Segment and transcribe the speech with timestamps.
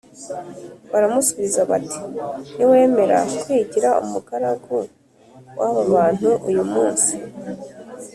[0.91, 1.99] Baramusubiza bati
[2.55, 4.77] “Niwemera kwigira umugaragu
[5.59, 7.13] w’aba bantu uyu munsi